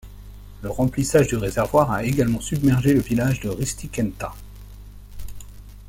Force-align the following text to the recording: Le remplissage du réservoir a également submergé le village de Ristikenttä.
Le 0.63 0.67
remplissage 0.71 1.27
du 1.27 1.35
réservoir 1.35 1.91
a 1.91 2.03
également 2.03 2.41
submergé 2.41 2.95
le 2.95 3.01
village 3.01 3.39
de 3.41 3.49
Ristikenttä. 3.49 4.31